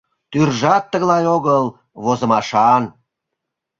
Тӱржат 0.31 0.83
тыглай 0.91 1.25
огыл, 1.35 1.63
возымашан. 2.03 2.83